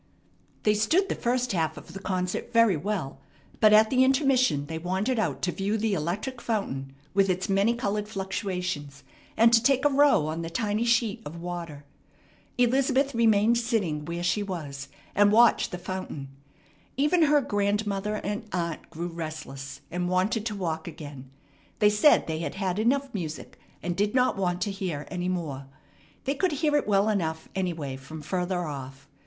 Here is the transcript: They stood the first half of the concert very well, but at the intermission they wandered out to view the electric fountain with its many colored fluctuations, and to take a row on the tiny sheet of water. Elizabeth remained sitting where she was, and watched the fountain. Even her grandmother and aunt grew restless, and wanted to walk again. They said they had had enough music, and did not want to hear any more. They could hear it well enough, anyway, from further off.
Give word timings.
They 0.63 0.73
stood 0.73 1.09
the 1.09 1.13
first 1.13 1.51
half 1.51 1.77
of 1.77 1.93
the 1.93 1.99
concert 1.99 2.51
very 2.51 2.75
well, 2.75 3.19
but 3.59 3.71
at 3.71 3.91
the 3.91 4.03
intermission 4.03 4.65
they 4.65 4.79
wandered 4.79 5.19
out 5.19 5.43
to 5.43 5.51
view 5.51 5.77
the 5.77 5.93
electric 5.93 6.41
fountain 6.41 6.93
with 7.13 7.29
its 7.29 7.47
many 7.47 7.75
colored 7.75 8.07
fluctuations, 8.07 9.03
and 9.37 9.53
to 9.53 9.61
take 9.61 9.85
a 9.85 9.89
row 9.93 10.25
on 10.25 10.41
the 10.41 10.49
tiny 10.49 10.85
sheet 10.85 11.21
of 11.23 11.35
water. 11.39 11.85
Elizabeth 12.57 13.13
remained 13.13 13.59
sitting 13.59 14.03
where 14.05 14.23
she 14.23 14.41
was, 14.41 14.87
and 15.13 15.31
watched 15.31 15.69
the 15.69 15.77
fountain. 15.77 16.29
Even 16.97 17.21
her 17.21 17.39
grandmother 17.39 18.15
and 18.15 18.47
aunt 18.51 18.89
grew 18.89 19.07
restless, 19.07 19.81
and 19.91 20.09
wanted 20.09 20.47
to 20.47 20.55
walk 20.55 20.87
again. 20.87 21.29
They 21.77 21.91
said 21.91 22.25
they 22.25 22.39
had 22.39 22.55
had 22.55 22.79
enough 22.79 23.13
music, 23.13 23.59
and 23.83 23.95
did 23.95 24.15
not 24.15 24.35
want 24.35 24.61
to 24.61 24.71
hear 24.71 25.05
any 25.11 25.29
more. 25.29 25.67
They 26.23 26.33
could 26.33 26.53
hear 26.53 26.75
it 26.75 26.87
well 26.87 27.07
enough, 27.07 27.49
anyway, 27.53 27.97
from 27.97 28.23
further 28.23 28.65
off. 28.65 29.07